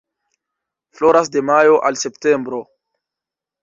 [0.95, 2.63] Floras de majo al septembro.